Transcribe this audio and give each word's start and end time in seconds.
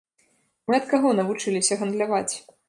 Мы 0.71 0.77
ад 0.79 0.87
каго 0.93 1.11
навучыліся 1.19 1.79
гандляваць? 1.83 2.29